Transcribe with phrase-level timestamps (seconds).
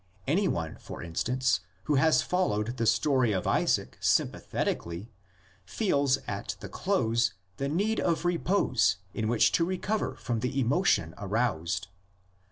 [0.25, 5.11] Any one, for instance, who has followed the story of Isaac sympathetically,
[5.63, 11.13] feels at the close the need of repose in which to recover from the emotion
[11.19, 11.89] aroused.